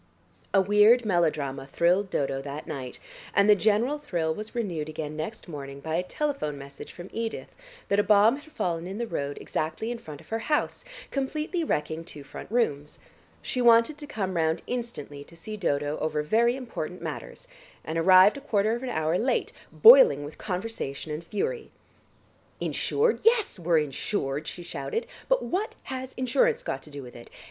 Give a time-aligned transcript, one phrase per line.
[0.51, 2.97] A weird melodrama thrilled Dodo that night,
[3.35, 7.49] and the general thrill was renewed again next morning by a telephone message from Edith
[7.87, 11.63] that a bomb had fallen in the road exactly in front of her house, completely
[11.63, 12.97] wrecking two front rooms.
[13.43, 17.47] She wanted to come round instantly to see Dodo over very important matters,
[17.85, 21.69] and arrived a quarter of an hour late boiling with conversation and fury.
[22.59, 23.19] "Insured?
[23.23, 27.29] Yes, we're insured," she shouted, "but what has insurance got to do with it?